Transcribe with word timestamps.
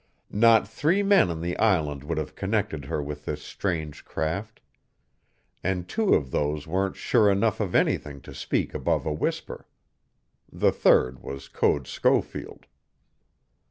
Not 0.33 0.67
three 0.67 1.03
men 1.03 1.29
in 1.29 1.41
the 1.41 1.55
island 1.59 2.03
would 2.03 2.17
have 2.17 2.33
connected 2.35 2.85
her 2.85 3.03
with 3.03 3.25
this 3.25 3.43
strange 3.43 4.03
craft, 4.03 4.59
and 5.63 5.87
two 5.87 6.15
of 6.15 6.31
those 6.31 6.65
weren't 6.65 6.95
sure 6.95 7.29
enough 7.29 7.59
of 7.59 7.75
anything 7.75 8.19
to 8.21 8.33
speak 8.33 8.73
above 8.73 9.05
a 9.05 9.13
whisper. 9.13 9.67
The 10.51 10.71
third 10.71 11.21
was 11.21 11.47
Code 11.47 11.85
Schofield. 11.85 12.65